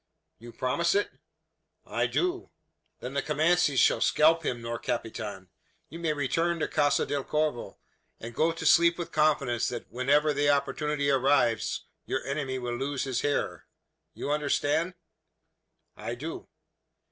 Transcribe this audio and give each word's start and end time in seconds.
"You 0.39 0.51
promise 0.51 0.95
it?" 0.95 1.11
"I 1.85 2.07
do." 2.07 2.49
"Then 3.01 3.13
the 3.13 3.21
Comanches 3.21 3.79
shall 3.79 4.01
scalp 4.01 4.41
him, 4.43 4.59
nor 4.59 4.79
capitan. 4.79 5.49
You 5.89 5.99
may 5.99 6.11
return 6.13 6.57
to 6.57 6.67
Casa 6.67 7.05
del 7.05 7.23
Corvo, 7.23 7.77
and 8.19 8.33
go 8.33 8.51
to 8.51 8.65
sleep 8.65 8.97
with 8.97 9.11
confidence 9.11 9.67
that 9.67 9.91
whenever 9.91 10.33
the 10.33 10.49
opportunity 10.49 11.11
arrives, 11.11 11.85
your 12.07 12.25
enemy 12.25 12.57
will 12.57 12.75
lose 12.75 13.03
his 13.03 13.21
hair. 13.21 13.67
You 14.15 14.31
understand?" 14.31 14.95
"I 15.95 16.15
do." 16.15 16.47